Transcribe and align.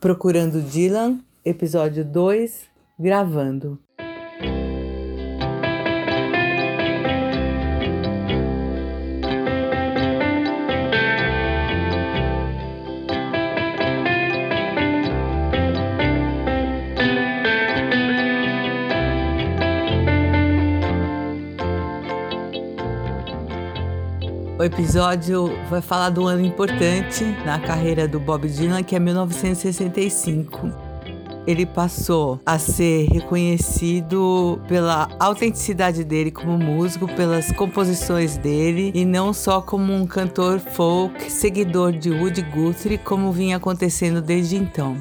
Procurando 0.00 0.62
Dylan, 0.62 1.22
episódio 1.44 2.02
2, 2.06 2.62
gravando. 2.98 3.78
O 24.60 24.62
episódio 24.62 25.50
vai 25.70 25.80
falar 25.80 26.10
do 26.10 26.26
ano 26.26 26.44
importante 26.44 27.24
na 27.46 27.58
carreira 27.58 28.06
do 28.06 28.20
Bob 28.20 28.46
Dylan, 28.46 28.82
que 28.82 28.94
é 28.94 28.98
1965 28.98 30.90
ele 31.46 31.64
passou 31.64 32.38
a 32.44 32.58
ser 32.58 33.08
reconhecido 33.08 34.60
pela 34.68 35.08
autenticidade 35.18 36.04
dele 36.04 36.30
como 36.30 36.58
músico, 36.58 37.08
pelas 37.08 37.50
composições 37.52 38.36
dele 38.36 38.92
e 38.94 39.04
não 39.06 39.32
só 39.32 39.62
como 39.62 39.94
um 39.94 40.06
cantor 40.06 40.60
folk, 40.60 41.32
seguidor 41.32 41.92
de 41.92 42.10
Woody 42.10 42.42
Guthrie, 42.42 42.98
como 42.98 43.32
vinha 43.32 43.56
acontecendo 43.56 44.20
desde 44.20 44.56
então. 44.56 44.98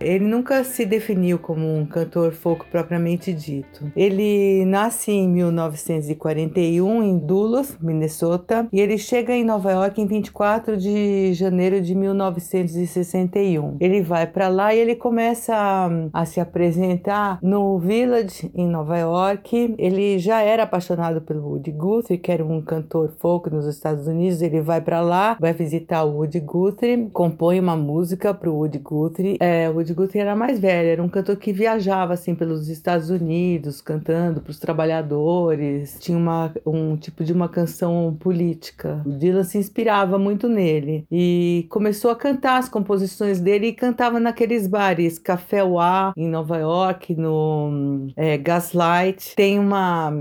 Ele 0.00 0.24
nunca 0.24 0.64
se 0.64 0.86
definiu 0.86 1.38
como 1.38 1.76
um 1.76 1.84
cantor 1.84 2.32
folk 2.32 2.66
propriamente 2.70 3.32
dito. 3.32 3.92
Ele 3.94 4.64
nasce 4.64 5.10
em 5.12 5.28
1941 5.28 7.02
em 7.02 7.18
Duluth, 7.18 7.76
Minnesota, 7.80 8.66
e 8.72 8.80
ele 8.80 8.96
chega 8.96 9.34
em 9.34 9.44
Nova 9.44 9.70
York 9.72 10.00
em 10.00 10.06
24 10.06 10.76
de 10.76 11.34
janeiro 11.34 11.80
de 11.80 11.94
1961. 11.94 13.76
Ele 13.80 14.00
vai 14.00 14.26
para 14.26 14.48
lá 14.48 14.74
e 14.74 14.78
ele 14.78 14.94
começa 14.94 15.54
a, 15.54 15.88
a, 16.12 16.24
se 16.24 16.40
apresentar 16.40 17.38
no 17.42 17.78
Village 17.78 18.50
em 18.54 18.66
Nova 18.66 18.96
York. 18.96 19.74
Ele 19.78 20.18
já 20.18 20.40
era 20.40 20.62
apaixonado 20.62 21.20
pelo 21.20 21.46
Woody 21.46 21.72
Guthrie, 21.72 22.18
que 22.18 22.32
era 22.32 22.44
um 22.44 22.62
cantor 22.62 23.12
folk 23.18 23.50
nos 23.50 23.66
Estados 23.66 24.06
Unidos. 24.06 24.40
Ele 24.40 24.60
vai 24.60 24.80
para 24.80 25.00
lá, 25.00 25.36
vai 25.38 25.52
visitar 25.52 26.04
o 26.04 26.16
Woody 26.16 26.40
Guthrie, 26.40 27.08
compõe 27.12 27.60
uma 27.60 27.76
música 27.76 28.32
para 28.32 28.50
o 28.50 28.56
Woody 28.56 28.78
Guthrie. 28.78 29.36
É, 29.40 29.68
Woody 29.68 29.89
Guthrie 29.94 30.20
era 30.20 30.36
mais 30.36 30.58
velho, 30.58 30.88
era 30.88 31.02
um 31.02 31.08
cantor 31.08 31.36
que 31.36 31.52
viajava 31.52 32.14
assim 32.14 32.34
pelos 32.34 32.68
Estados 32.68 33.10
Unidos, 33.10 33.80
cantando 33.80 34.40
para 34.40 34.50
os 34.50 34.58
trabalhadores. 34.58 35.96
Tinha 36.00 36.16
uma, 36.16 36.52
um 36.66 36.96
tipo 36.96 37.24
de 37.24 37.32
uma 37.32 37.48
canção 37.48 38.16
política. 38.18 39.02
O 39.04 39.10
Dylan 39.10 39.44
se 39.44 39.58
inspirava 39.58 40.18
muito 40.18 40.48
nele 40.48 41.04
e 41.10 41.66
começou 41.70 42.10
a 42.10 42.16
cantar 42.16 42.58
as 42.58 42.68
composições 42.68 43.40
dele 43.40 43.68
e 43.68 43.72
cantava 43.72 44.20
naqueles 44.20 44.66
bares, 44.66 45.18
Café 45.18 45.62
Uá 45.64 46.12
em 46.16 46.28
Nova 46.28 46.58
York, 46.58 47.14
no 47.14 48.08
é, 48.16 48.36
Gaslight. 48.36 49.34
Tem 49.34 49.58
uma 49.58 50.12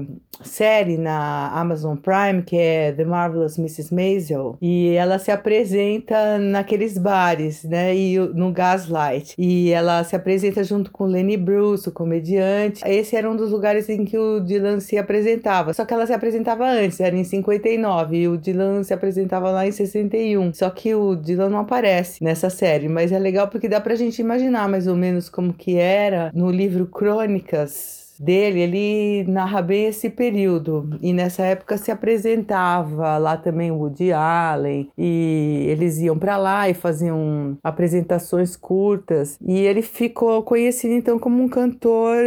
série 0.43 0.97
na 0.97 1.49
Amazon 1.49 1.97
Prime 1.97 2.43
que 2.43 2.55
é 2.57 2.91
The 2.91 3.03
Marvelous 3.03 3.57
Mrs. 3.57 3.93
Maisel 3.93 4.57
e 4.61 4.91
ela 4.91 5.19
se 5.19 5.31
apresenta 5.31 6.37
naqueles 6.37 6.97
bares, 6.97 7.63
né? 7.63 7.95
E 7.95 8.17
no 8.19 8.51
Gaslight. 8.51 9.35
E 9.37 9.58
e 9.59 9.71
ela 9.71 10.03
se 10.03 10.15
apresenta 10.15 10.63
junto 10.63 10.89
com 10.89 11.05
Lenny 11.05 11.35
Bruce, 11.35 11.89
o 11.89 11.91
comediante. 11.91 12.81
Esse 12.87 13.15
era 13.15 13.29
um 13.29 13.35
dos 13.35 13.51
lugares 13.51 13.89
em 13.89 14.05
que 14.05 14.17
o 14.17 14.39
Dylan 14.39 14.79
se 14.79 14.97
apresentava. 14.97 15.73
Só 15.73 15.83
que 15.83 15.93
ela 15.93 16.07
se 16.07 16.13
apresentava 16.13 16.65
antes, 16.65 16.99
era 16.99 17.15
em 17.15 17.23
59, 17.23 18.17
e 18.17 18.27
o 18.27 18.37
Dylan 18.37 18.83
se 18.83 18.93
apresentava 18.93 19.51
lá 19.51 19.67
em 19.67 19.71
61. 19.71 20.53
Só 20.53 20.69
que 20.69 20.95
o 20.95 21.15
Dylan 21.15 21.49
não 21.49 21.59
aparece 21.59 22.23
nessa 22.23 22.49
série, 22.49 22.87
mas 22.87 23.11
é 23.11 23.19
legal 23.19 23.49
porque 23.49 23.67
dá 23.67 23.81
pra 23.81 23.95
gente 23.95 24.19
imaginar 24.19 24.69
mais 24.69 24.87
ou 24.87 24.95
menos 24.95 25.29
como 25.29 25.53
que 25.53 25.75
era 25.75 26.31
no 26.33 26.49
livro 26.49 26.85
Crônicas 26.85 28.08
dele, 28.19 28.59
ele 28.59 29.31
narra 29.31 29.61
bem 29.61 29.85
esse 29.85 30.09
período. 30.09 30.97
E 31.01 31.13
nessa 31.13 31.43
época 31.43 31.77
se 31.77 31.89
apresentava 31.89 33.17
lá 33.17 33.37
também 33.37 33.71
o 33.71 33.77
Woody 33.77 34.11
Allen, 34.11 34.89
e 34.97 35.65
eles 35.69 35.97
iam 35.99 36.17
para 36.19 36.35
lá 36.37 36.69
e 36.69 36.73
faziam 36.73 37.57
apresentações 37.63 38.55
curtas. 38.55 39.37
E 39.41 39.57
ele 39.59 39.81
ficou 39.81 40.43
conhecido 40.43 40.93
então 40.93 41.17
como 41.17 41.41
um 41.41 41.47
cantor 41.47 42.17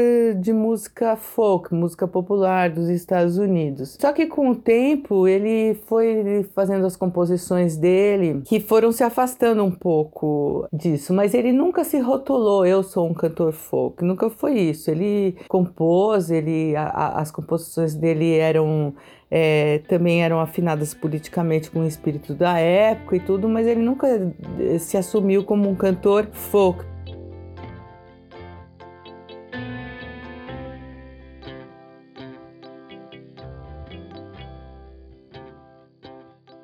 de 0.40 0.52
música 0.52 1.14
folk, 1.16 1.74
música 1.74 2.08
popular 2.08 2.70
dos 2.70 2.88
Estados 2.88 3.36
Unidos. 3.36 3.98
Só 4.00 4.12
que 4.12 4.26
com 4.26 4.50
o 4.50 4.56
tempo 4.56 5.28
ele 5.28 5.74
foi 5.86 6.46
fazendo 6.54 6.86
as 6.86 6.96
composições 6.96 7.76
dele 7.76 8.40
que 8.44 8.60
foram 8.60 8.92
se 8.92 9.04
afastando 9.04 9.62
um 9.62 9.70
pouco 9.70 10.66
disso, 10.72 11.12
mas 11.12 11.34
ele 11.34 11.52
nunca 11.52 11.84
se 11.84 11.98
rotulou, 11.98 12.64
eu 12.64 12.82
sou 12.82 13.08
um 13.08 13.14
cantor 13.14 13.52
folk, 13.52 14.04
nunca 14.04 14.30
foi 14.30 14.58
isso. 14.58 14.90
Ele 14.90 15.36
compôs 15.48 15.81
compôs, 15.82 16.30
ele, 16.30 16.76
a, 16.76 17.20
as 17.20 17.30
composições 17.30 17.94
dele 17.94 18.36
eram 18.36 18.94
é, 19.30 19.80
também 19.88 20.22
eram 20.22 20.40
afinadas 20.40 20.94
politicamente 20.94 21.70
com 21.70 21.80
o 21.80 21.86
espírito 21.86 22.34
da 22.34 22.58
época 22.58 23.16
e 23.16 23.20
tudo, 23.20 23.48
mas 23.48 23.66
ele 23.66 23.80
nunca 23.80 24.06
eh, 24.60 24.78
se 24.78 24.96
assumiu 24.96 25.42
como 25.42 25.68
um 25.70 25.74
cantor 25.74 26.28
folk. 26.32 26.84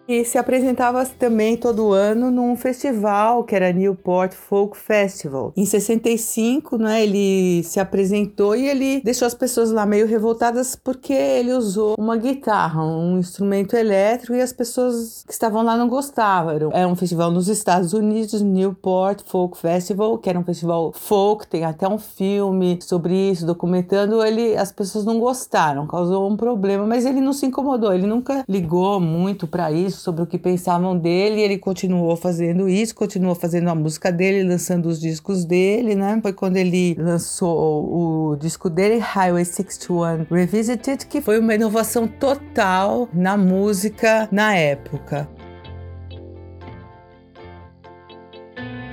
E 0.08 0.24
se 0.24 0.38
apresentava 0.38 1.04
também 1.04 1.54
todo 1.54 1.92
ano 1.92 2.30
num 2.30 2.56
festival 2.56 3.44
que 3.44 3.54
era 3.54 3.70
Newport 3.74 4.32
Folk 4.32 4.74
Festival. 4.74 5.52
Em 5.54 5.66
65, 5.66 6.78
né, 6.78 7.02
ele 7.02 7.62
se 7.62 7.78
apresentou 7.78 8.56
e 8.56 8.66
ele 8.66 9.02
deixou 9.02 9.26
as 9.26 9.34
pessoas 9.34 9.70
lá 9.70 9.84
meio 9.84 10.06
revoltadas 10.06 10.74
porque 10.74 11.12
ele 11.12 11.52
usou 11.52 11.94
uma 11.98 12.16
guitarra, 12.16 12.82
um 12.82 13.18
instrumento 13.18 13.76
elétrico 13.76 14.32
e 14.32 14.40
as 14.40 14.50
pessoas 14.50 15.24
que 15.26 15.32
estavam 15.34 15.62
lá 15.62 15.76
não 15.76 15.90
gostavam. 15.90 16.70
Era 16.72 16.88
um 16.88 16.96
festival 16.96 17.30
nos 17.30 17.46
Estados 17.46 17.92
Unidos, 17.92 18.40
Newport 18.40 19.20
Folk 19.26 19.58
Festival, 19.58 20.16
que 20.16 20.30
era 20.30 20.38
um 20.38 20.44
festival 20.44 20.90
folk, 20.94 21.46
tem 21.46 21.66
até 21.66 21.86
um 21.86 21.98
filme 21.98 22.78
sobre 22.80 23.14
isso, 23.14 23.44
documentando. 23.44 24.24
Ele, 24.24 24.56
as 24.56 24.72
pessoas 24.72 25.04
não 25.04 25.20
gostaram, 25.20 25.86
causou 25.86 26.26
um 26.30 26.36
problema, 26.36 26.86
mas 26.86 27.04
ele 27.04 27.20
não 27.20 27.34
se 27.34 27.44
incomodou, 27.44 27.92
ele 27.92 28.06
nunca 28.06 28.42
ligou 28.48 28.98
muito 28.98 29.46
para 29.46 29.70
isso 29.70 29.97
sobre 29.98 30.22
o 30.22 30.26
que 30.26 30.38
pensavam 30.38 30.96
dele, 30.96 31.40
ele 31.40 31.58
continuou 31.58 32.16
fazendo 32.16 32.68
isso, 32.68 32.94
continuou 32.94 33.34
fazendo 33.34 33.68
a 33.68 33.74
música 33.74 34.10
dele, 34.10 34.48
lançando 34.48 34.86
os 34.86 35.00
discos 35.00 35.44
dele, 35.44 35.94
né? 35.94 36.18
Foi 36.22 36.32
quando 36.32 36.56
ele 36.56 36.94
lançou 36.98 38.32
o 38.32 38.36
disco 38.36 38.70
dele, 38.70 38.98
Highway 38.98 39.44
61 39.44 40.26
Revisited, 40.30 41.06
que 41.06 41.20
foi 41.20 41.38
uma 41.38 41.54
inovação 41.54 42.06
total 42.06 43.08
na 43.12 43.36
música 43.36 44.28
na 44.32 44.54
época. 44.54 45.28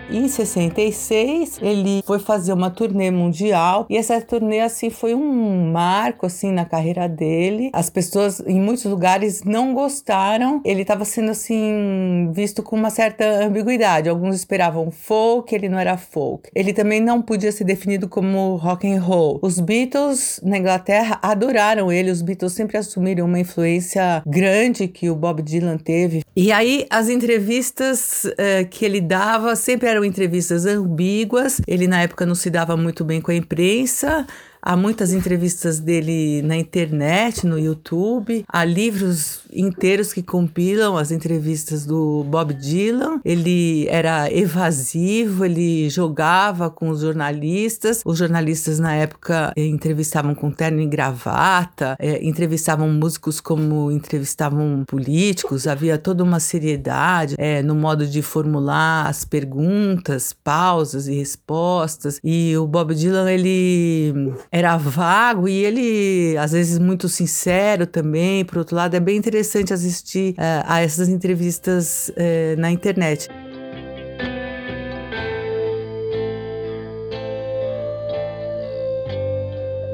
Em 0.10 0.28
66, 0.28 1.60
ele 1.62 2.04
foi 2.06 2.20
fazer 2.20 2.54
uma 2.54 2.70
turnê 2.70 3.10
mundial 3.10 3.88
e 3.90 3.98
essa 3.98 4.22
turnê 4.22 4.60
assim 4.60 4.90
foi 4.90 5.16
um 5.16 5.72
marco 5.72 6.28
assim 6.28 6.52
na 6.52 6.64
carreira 6.64 7.10
dele. 7.10 7.72
As 7.74 7.90
pessoas 7.90 8.40
em 8.46 8.62
muitos 8.62 8.86
lugares 8.86 9.44
não 9.44 9.74
gostaram. 9.74 10.62
Ele 10.64 10.84
estava 10.84 11.04
sendo 11.06 11.32
assim 11.32 12.30
visto 12.34 12.62
com 12.62 12.76
uma 12.76 12.92
certa 12.92 13.26
ambiguidade. 13.44 14.08
Alguns 14.08 14.36
esperavam 14.36 14.92
folk, 14.92 15.54
ele 15.54 15.68
não 15.68 15.80
era 15.80 15.98
folk. 15.98 16.50
Ele 16.54 16.72
também 16.72 17.02
não 17.02 17.22
podia 17.22 17.52
ser 17.52 17.64
definido 17.64 18.08
como 18.08 18.56
rock 18.58 18.88
and 18.88 19.02
roll. 19.02 19.40
Os 19.42 19.60
Beatles 19.60 20.40
na 20.44 20.60
Inglaterra 20.60 21.20
adoraram 21.22 21.92
ele. 21.92 22.12
Os 22.12 22.22
Beatles 22.22 22.54
sempre 22.54 22.78
assumiram 22.78 23.26
uma 23.26 23.40
influência 23.40 24.22
grande 24.26 24.88
que 24.88 25.10
o 25.10 25.16
Bob 25.16 25.42
Dylan 25.42 25.78
teve. 25.78 26.24
E 26.36 26.52
aí 26.52 26.86
as 26.92 27.10
entrevistas 27.10 28.24
uh, 28.26 28.68
que 28.70 28.86
ele 28.86 29.02
dava 29.02 29.56
sempre 29.56 29.95
eram 29.96 30.06
entrevistas 30.06 30.66
ambíguas. 30.66 31.62
Ele 31.68 31.88
na 31.88 32.02
época 32.02 32.26
não 32.26 32.36
se 32.36 32.50
dava 32.50 32.76
muito 32.76 33.04
bem 33.04 33.22
com 33.22 33.32
a 33.32 33.36
imprensa. 33.36 34.28
Há 34.68 34.76
muitas 34.76 35.14
entrevistas 35.14 35.80
dele 35.80 36.42
na 36.42 36.58
internet, 36.58 37.46
no 37.46 37.60
YouTube. 37.60 38.44
Há 38.48 38.66
livros 38.66 39.42
inteiros 39.54 40.12
que 40.12 40.24
compilam 40.24 40.98
as 40.98 41.12
entrevistas 41.12 41.86
do 41.86 42.24
Bob 42.24 42.52
Dylan. 42.52 43.22
Ele 43.24 43.88
era 43.90 44.28
evasivo, 44.34 45.46
ele 45.46 45.88
jogava 45.88 46.72
com 46.72 46.90
os 46.90 47.02
jornalistas. 47.02 48.02
Os 48.04 48.18
jornalistas 48.18 48.80
na 48.80 48.96
época 48.96 49.54
eh, 49.56 49.68
entrevistavam 49.68 50.34
com 50.34 50.50
terno 50.50 50.82
e 50.82 50.88
gravata, 50.88 51.96
eh, 52.00 52.26
entrevistavam 52.26 52.90
músicos 52.90 53.40
como 53.40 53.92
entrevistavam 53.92 54.84
políticos. 54.88 55.68
Havia 55.68 56.00
toda 56.00 56.24
uma 56.24 56.40
seriedade 56.40 57.36
eh, 57.38 57.62
no 57.62 57.76
modo 57.76 58.08
de 58.08 58.24
formular 58.24 59.08
as 59.08 59.24
perguntas, 59.24 60.34
pausas 60.34 61.08
e 61.08 61.14
respostas. 61.14 62.20
E 62.24 62.58
o 62.58 62.66
Bob 62.66 62.96
Dylan 62.96 63.30
ele 63.30 64.34
era 64.58 64.78
vago 64.78 65.50
e 65.50 65.66
ele, 65.66 66.38
às 66.38 66.54
vezes, 66.54 66.80
muito 66.80 67.10
sincero 67.10 67.86
também. 67.86 68.46
Por 68.46 68.60
outro 68.60 68.74
lado, 68.74 68.96
é 68.96 69.02
bem 69.02 69.18
interessante 69.18 69.74
assistir 69.74 70.32
uh, 70.32 70.64
a 70.66 70.82
essas 70.82 71.10
entrevistas 71.10 72.10
uh, 72.10 72.58
na 72.58 72.72
internet. 72.72 73.28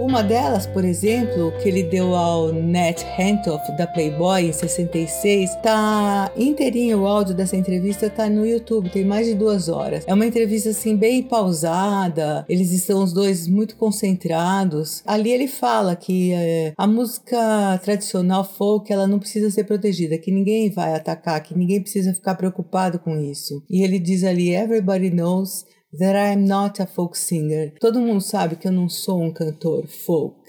Uma 0.02 0.24
delas, 0.24 0.66
por 0.66 0.84
exemplo, 0.84 1.54
que 1.62 1.70
ele 1.70 1.84
deu 1.84 2.16
ao 2.16 2.52
Nat 2.52 3.04
Hentoff 3.20 3.72
da 3.78 3.86
Playboy 3.86 4.48
em 4.48 4.52
66, 4.52 5.54
tá 5.58 6.32
inteirinho 6.36 7.02
o 7.02 7.06
áudio 7.06 7.36
dessa 7.36 7.56
entrevista 7.56 8.10
tá 8.10 8.28
no 8.28 8.44
YouTube, 8.44 8.90
tem 8.90 9.06
mais 9.06 9.28
de 9.28 9.36
duas 9.36 9.70
horas. 9.70 10.04
É 10.08 10.14
uma 10.16 10.26
entrevista 10.26 10.72
assim 10.72 10.98
bem 10.98 11.22
pausada, 11.22 12.44
eles 12.50 12.72
estão 12.72 13.04
os 13.04 13.14
dois 13.14 13.48
muito 13.48 13.76
concentrados. 13.76 15.04
Ali 15.06 15.32
ele 15.32 15.48
fala 15.48 15.96
que 15.96 16.34
é, 16.34 16.74
a 16.76 16.88
música 16.88 17.80
tradicional 17.84 18.44
folk 18.44 18.92
ela 18.92 19.06
não 19.06 19.20
precisa 19.20 19.52
ser 19.52 19.66
protegida, 19.66 20.18
que 20.18 20.32
ninguém 20.32 20.72
vai 20.72 20.96
atacar, 20.96 21.44
que 21.44 21.56
ninguém 21.56 21.80
precisa 21.80 22.12
ficar 22.12 22.34
preocupado 22.34 22.98
com 22.98 23.20
isso. 23.20 23.62
E 23.70 23.84
ele 23.84 24.00
diz 24.00 24.24
ali: 24.24 24.52
Everybody 24.52 25.12
knows 25.12 25.64
that 25.98 26.16
I 26.16 26.34
am 26.34 26.46
not 26.46 26.82
a 26.82 26.88
folk 26.88 27.18
singer. 27.18 27.74
Todo 27.80 28.00
mundo 28.00 28.22
sabe 28.22 28.56
que 28.56 28.68
eu 28.68 28.72
não 28.72 28.88
sou 28.90 29.22
um 29.22 29.32
cantor 29.32 29.88
folk. 29.88 30.42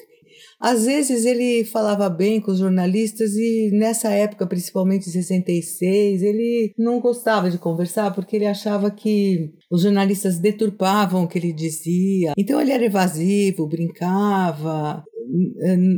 Às 0.60 0.86
vezes 0.86 1.24
ele 1.24 1.64
falava 1.64 2.08
bem 2.08 2.40
com 2.40 2.52
os 2.52 2.58
jornalistas 2.60 3.34
e 3.34 3.70
nessa 3.72 4.10
época, 4.10 4.46
principalmente 4.46 5.08
em 5.08 5.12
66, 5.12 6.22
ele 6.22 6.72
não 6.78 7.00
gostava 7.00 7.50
de 7.50 7.58
conversar 7.58 8.14
porque 8.14 8.36
ele 8.36 8.46
achava 8.46 8.88
que 8.88 9.50
os 9.68 9.82
jornalistas 9.82 10.38
deturpavam 10.38 11.24
o 11.24 11.28
que 11.28 11.36
ele 11.36 11.52
dizia. 11.52 12.32
Então 12.38 12.60
ele 12.60 12.70
era 12.70 12.84
evasivo, 12.84 13.66
brincava, 13.66 15.02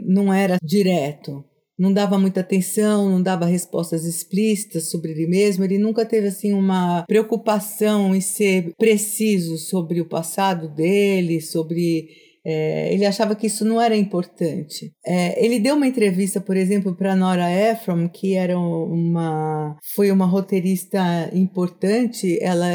não 0.06 0.32
era 0.32 0.56
direto 0.62 1.44
não 1.79 1.93
dava 1.93 2.19
muita 2.19 2.41
atenção, 2.41 3.11
não 3.11 3.23
dava 3.23 3.47
respostas 3.47 4.05
explícitas 4.05 4.91
sobre 4.91 5.12
ele 5.12 5.26
mesmo. 5.26 5.65
Ele 5.65 5.79
nunca 5.79 6.05
teve 6.05 6.29
assim 6.29 6.53
uma 6.53 7.05
preocupação 7.06 8.15
em 8.15 8.21
ser 8.21 8.73
preciso 8.79 9.59
sobre 9.59 10.00
o 10.00 10.09
passado 10.09 10.69
dele, 10.69 11.41
sobre 11.41 12.09
é, 12.47 12.93
ele 12.93 13.06
achava 13.06 13.35
que 13.35 13.47
isso 13.47 13.65
não 13.65 13.81
era 13.81 13.97
importante. 13.97 14.93
É, 15.05 15.43
ele 15.43 15.59
deu 15.59 15.75
uma 15.75 15.87
entrevista, 15.87 16.41
por 16.41 16.56
exemplo, 16.56 16.94
para 16.94 17.17
Nora 17.17 17.50
Ephron, 17.50 18.06
que 18.06 18.35
era 18.35 18.59
uma 18.59 19.76
foi 19.94 20.11
uma 20.11 20.26
roteirista 20.26 21.31
importante, 21.32 22.38
ela 22.43 22.69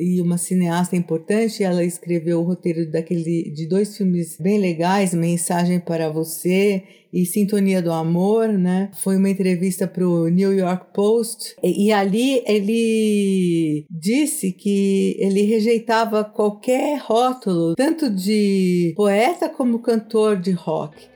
e 0.00 0.20
uma 0.20 0.38
cineasta 0.38 0.96
importante. 0.96 1.62
Ela 1.62 1.84
escreveu 1.84 2.40
o 2.40 2.44
roteiro 2.44 2.90
daquele 2.90 3.50
de 3.50 3.66
dois 3.66 3.96
filmes 3.96 4.36
bem 4.40 4.58
legais, 4.58 5.12
Mensagem 5.12 5.78
para 5.78 6.08
Você 6.08 6.82
e 7.12 7.26
Sintonia 7.26 7.82
do 7.82 7.92
Amor, 7.92 8.48
né? 8.48 8.90
Foi 8.94 9.16
uma 9.16 9.28
entrevista 9.28 9.86
para 9.86 10.06
o 10.06 10.28
New 10.28 10.52
York 10.56 10.86
Post 10.94 11.56
e, 11.62 11.86
e, 11.86 11.92
ali 11.92 12.42
ele 12.46 13.84
disse 13.90 14.52
que 14.52 15.16
ele 15.18 15.42
rejeitava 15.42 16.24
qualquer 16.24 16.98
rótulo, 17.00 17.74
tanto 17.74 18.08
de 18.08 18.92
poeta 18.96 19.48
como 19.48 19.80
cantor 19.80 20.36
de 20.36 20.52
rock. 20.52 21.08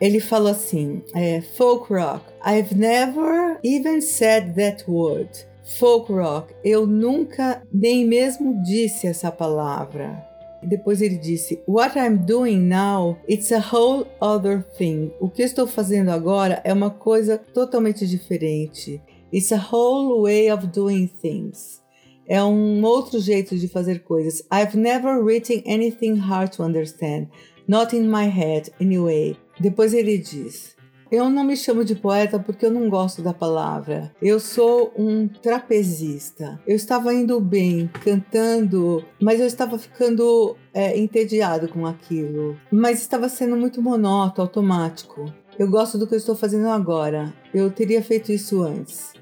Ele 0.00 0.20
falou 0.20 0.50
assim: 0.50 1.02
é, 1.14 1.40
folk 1.40 1.92
rock. 1.92 2.24
I've 2.44 2.74
never 2.74 3.58
even 3.64 4.00
said 4.00 4.54
that 4.54 4.84
word. 4.88 5.30
Folk 5.64 6.12
rock. 6.12 6.54
Eu 6.64 6.86
nunca 6.86 7.62
nem 7.72 8.04
mesmo 8.04 8.62
disse 8.62 9.06
essa 9.06 9.30
palavra. 9.30 10.26
Depois 10.62 11.02
ele 11.02 11.16
disse: 11.16 11.60
What 11.66 11.98
I'm 11.98 12.16
doing 12.18 12.58
now, 12.58 13.18
it's 13.28 13.50
a 13.52 13.58
whole 13.58 14.06
other 14.20 14.62
thing. 14.76 15.12
O 15.20 15.28
que 15.28 15.42
estou 15.42 15.66
fazendo 15.66 16.10
agora 16.10 16.60
é 16.64 16.72
uma 16.72 16.90
coisa 16.90 17.38
totalmente 17.38 18.06
diferente. 18.06 19.00
It's 19.32 19.52
a 19.52 19.68
whole 19.72 20.22
way 20.22 20.50
of 20.52 20.66
doing 20.66 21.06
things. 21.06 21.82
É 22.28 22.42
um 22.42 22.82
outro 22.84 23.18
jeito 23.18 23.56
de 23.56 23.66
fazer 23.66 24.00
coisas. 24.04 24.44
I've 24.52 24.76
never 24.76 25.20
written 25.22 25.62
anything 25.66 26.16
hard 26.16 26.52
to 26.56 26.62
understand. 26.62 27.28
Not 27.66 27.96
in 27.96 28.08
my 28.08 28.28
head, 28.28 28.72
anyway. 28.80 29.36
Depois 29.58 29.92
ele 29.94 30.18
diz: 30.18 30.76
eu 31.12 31.28
não 31.28 31.44
me 31.44 31.54
chamo 31.54 31.84
de 31.84 31.94
poeta 31.94 32.38
porque 32.38 32.64
eu 32.64 32.70
não 32.70 32.88
gosto 32.88 33.20
da 33.20 33.34
palavra. 33.34 34.10
Eu 34.22 34.40
sou 34.40 34.94
um 34.96 35.28
trapezista. 35.28 36.58
Eu 36.66 36.74
estava 36.74 37.12
indo 37.12 37.38
bem, 37.38 37.90
cantando, 38.02 39.04
mas 39.20 39.38
eu 39.38 39.46
estava 39.46 39.78
ficando 39.78 40.56
é, 40.72 40.98
entediado 40.98 41.68
com 41.68 41.86
aquilo. 41.86 42.56
Mas 42.72 43.02
estava 43.02 43.28
sendo 43.28 43.58
muito 43.58 43.82
monótono, 43.82 44.48
automático. 44.48 45.30
Eu 45.58 45.68
gosto 45.68 45.98
do 45.98 46.06
que 46.06 46.14
eu 46.14 46.18
estou 46.18 46.34
fazendo 46.34 46.68
agora. 46.68 47.34
Eu 47.52 47.70
teria 47.70 48.02
feito 48.02 48.32
isso 48.32 48.62
antes. 48.62 49.12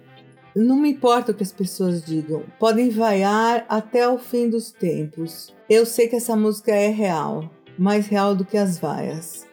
Não 0.54 0.76
me 0.76 0.92
importa 0.92 1.32
o 1.32 1.34
que 1.34 1.42
as 1.42 1.52
pessoas 1.52 2.04
digam. 2.04 2.44
Podem 2.60 2.88
vaiar 2.88 3.66
até 3.68 4.08
o 4.08 4.16
fim 4.16 4.48
dos 4.48 4.70
tempos. 4.70 5.52
Eu 5.68 5.84
sei 5.84 6.06
que 6.06 6.14
essa 6.14 6.36
música 6.36 6.70
é 6.70 6.88
real, 6.88 7.50
mais 7.76 8.06
real 8.06 8.32
do 8.32 8.44
que 8.44 8.56
as 8.56 8.78
vaias. 8.78 9.49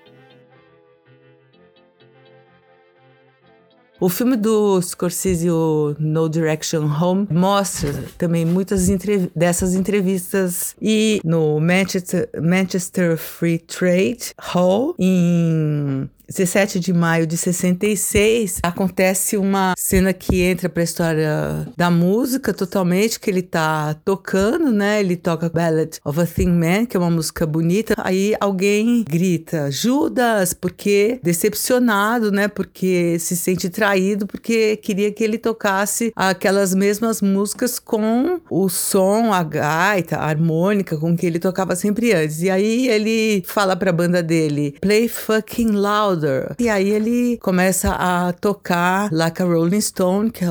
O 3.99 4.09
filme 4.09 4.35
do 4.35 4.79
Scorsese, 4.81 5.49
o 5.49 5.95
No 5.99 6.29
Direction 6.29 6.83
Home, 6.85 7.27
mostra 7.31 7.93
também 8.17 8.45
muitas 8.45 8.89
entrev 8.89 9.31
dessas 9.35 9.73
entrevistas. 9.73 10.75
E 10.81 11.19
no 11.23 11.59
Manchester, 11.59 12.29
Manchester 12.39 13.17
Free 13.17 13.57
Trade 13.57 14.33
Hall, 14.39 14.93
em 14.99 16.09
17 16.29 16.79
de 16.79 16.91
maio 16.91 17.25
de 17.25 17.37
66, 17.37 18.59
acontece 18.61 19.37
uma 19.37 19.73
cena 19.77 20.11
que 20.11 20.41
entra 20.41 20.67
para 20.67 20.81
a 20.81 20.83
história 20.83 21.67
da 21.75 21.89
música 21.89 22.53
totalmente, 22.53 23.19
que 23.19 23.29
ele 23.29 23.41
tá 23.41 23.95
tocando, 24.03 24.71
né? 24.71 24.99
Ele 24.99 25.15
toca 25.15 25.49
Ballad 25.49 25.97
of 26.03 26.19
a 26.19 26.25
Thin 26.25 26.49
Man, 26.49 26.85
que 26.85 26.97
é 26.97 26.99
uma 26.99 27.09
música 27.09 27.45
bonita. 27.45 27.95
Aí 27.97 28.35
alguém 28.41 29.05
grita, 29.07 29.71
Judas, 29.71 30.53
porque 30.53 31.19
decepcionado, 31.23 32.29
né? 32.29 32.49
Porque 32.49 33.17
se 33.19 33.37
sente 33.37 33.69
traído, 33.69 34.27
porque 34.27 34.75
queria 34.77 35.11
que 35.11 35.23
ele 35.23 35.37
tocasse 35.37 36.11
aquelas 36.13 36.75
mesmas 36.75 37.21
músicas 37.21 37.79
com 37.79 38.41
o 38.49 38.67
som, 38.67 39.31
a 39.31 39.43
gaita, 39.43 40.17
a 40.17 40.25
harmônica, 40.25 40.97
com 40.97 41.15
que 41.15 41.25
ele 41.25 41.39
tocava 41.39 41.73
sempre 41.75 42.11
antes. 42.13 42.41
E 42.41 42.49
aí 42.49 42.89
ele 42.89 43.43
fala 43.47 43.77
para 43.77 43.91
a 43.91 43.93
banda 43.93 44.21
dele, 44.21 44.75
play 44.81 45.07
fucking 45.07 45.71
loud 45.71 46.16
Louder. 46.17 46.55
E 46.59 46.67
aí 46.69 46.89
ele 46.89 47.37
começa 47.37 47.91
a 47.91 48.33
tocar 48.33 49.09
Like 49.11 49.41
a 49.41 49.45
Rolling 49.45 49.81
Stone, 49.81 50.31
que 50.31 50.43
é, 50.43 50.47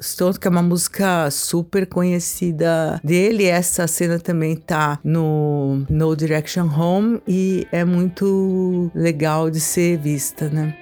Stone, 0.00 0.38
que 0.38 0.46
é 0.46 0.50
uma 0.50 0.62
música 0.62 1.30
super 1.30 1.86
conhecida 1.86 3.00
dele. 3.02 3.44
Essa 3.44 3.86
cena 3.86 4.18
também 4.18 4.56
tá 4.56 4.98
no 5.04 5.84
No 5.88 6.16
Direction 6.16 6.68
Home 6.68 7.20
e 7.26 7.66
é 7.70 7.84
muito 7.84 8.90
legal 8.94 9.50
de 9.50 9.60
ser 9.60 9.98
vista, 9.98 10.48
né? 10.48 10.76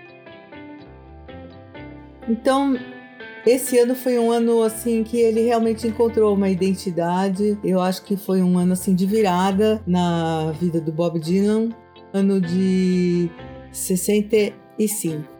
Então, 2.27 2.79
esse 3.45 3.79
ano 3.79 3.95
foi 3.95 4.19
um 4.19 4.31
ano 4.31 4.63
assim 4.63 5.05
que 5.05 5.19
ele 5.19 5.43
realmente 5.43 5.87
encontrou 5.87 6.35
uma 6.35 6.49
identidade. 6.49 7.59
Eu 7.63 7.81
acho 7.81 8.03
que 8.03 8.17
foi 8.17 8.43
um 8.43 8.57
ano 8.57 8.73
assim 8.73 8.95
de 8.95 9.05
virada 9.05 9.83
na 9.87 10.51
vida 10.53 10.81
do 10.81 10.91
Bob 10.91 11.21
Dylan, 11.21 11.69
ano 12.15 12.41
de 12.41 13.29
65. 13.75 15.35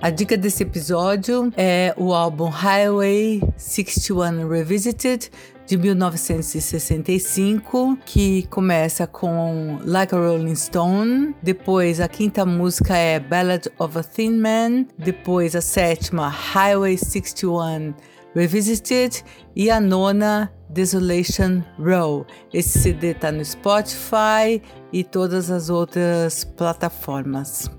A 0.00 0.10
dica 0.10 0.36
desse 0.36 0.64
episódio 0.64 1.52
é 1.56 1.94
o 1.96 2.12
álbum 2.12 2.48
Highway 2.48 3.40
61 3.56 4.48
Revisited 4.48 5.30
de 5.64 5.76
1965, 5.76 7.96
que 8.04 8.48
começa 8.48 9.06
com 9.06 9.78
Like 9.84 10.12
a 10.12 10.18
Rolling 10.18 10.56
Stone, 10.56 11.36
depois 11.40 12.00
a 12.00 12.08
quinta 12.08 12.44
música 12.44 12.96
é 12.96 13.20
Ballad 13.20 13.68
of 13.78 13.96
a 13.96 14.02
Thin 14.02 14.38
Man, 14.38 14.86
depois 14.98 15.54
a 15.54 15.60
sétima 15.60 16.28
Highway 16.28 16.98
61 16.98 17.94
Revisited 18.34 19.22
e 19.54 19.70
a 19.70 19.80
nona 19.80 20.52
Desolation 20.68 21.62
Row. 21.78 22.26
Esse 22.52 22.78
CD 22.78 23.14
tá 23.14 23.30
no 23.30 23.44
Spotify 23.44 24.62
e 24.92 25.04
todas 25.04 25.50
as 25.50 25.68
outras 25.68 26.44
plataformas. 26.44 27.70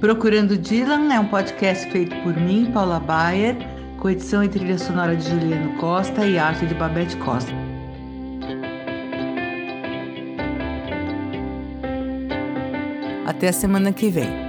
Procurando 0.00 0.56
Dylan 0.56 1.12
é 1.12 1.18
um 1.18 1.26
podcast 1.26 1.90
feito 1.90 2.14
por 2.22 2.36
mim, 2.36 2.70
Paula 2.72 3.00
Bayer, 3.00 3.56
com 3.98 4.10
edição 4.10 4.44
e 4.44 4.48
trilha 4.48 4.78
sonora 4.78 5.16
de 5.16 5.28
Juliano 5.28 5.76
Costa 5.78 6.24
e 6.24 6.38
arte 6.38 6.66
de 6.66 6.74
Babette 6.74 7.16
Costa. 7.16 7.52
Até 13.26 13.48
a 13.48 13.52
semana 13.52 13.92
que 13.92 14.08
vem. 14.08 14.47